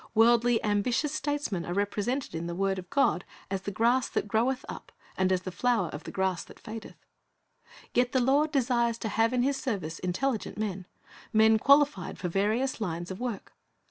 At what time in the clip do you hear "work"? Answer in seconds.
13.19-13.53